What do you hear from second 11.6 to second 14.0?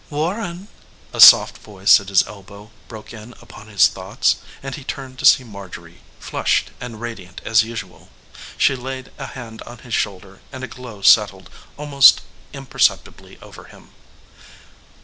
almost imperceptibly over him.